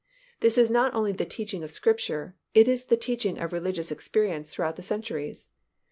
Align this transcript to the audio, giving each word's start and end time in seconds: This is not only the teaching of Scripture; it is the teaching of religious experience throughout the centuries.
This 0.39 0.57
is 0.57 0.71
not 0.71 0.95
only 0.95 1.11
the 1.11 1.25
teaching 1.27 1.61
of 1.63 1.69
Scripture; 1.69 2.35
it 2.55 2.67
is 2.67 2.85
the 2.85 2.97
teaching 2.97 3.37
of 3.37 3.53
religious 3.53 3.91
experience 3.91 4.51
throughout 4.51 4.75
the 4.75 4.81
centuries. 4.81 5.49